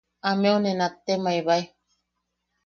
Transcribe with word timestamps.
Ameu 0.29 0.57
ne 0.61 0.71
nattemaebae. 0.79 1.61